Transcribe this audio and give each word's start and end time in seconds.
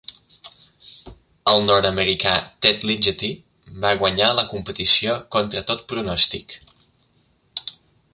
El 1.51 1.59
nord-americà 1.65 2.31
Ted 2.65 2.87
Ligety 2.91 3.29
va 3.83 3.91
guanyar 3.99 4.31
la 4.39 4.45
competició 4.55 5.19
contra 5.37 5.63
tot 5.73 5.85
pronòstic. 5.93 6.57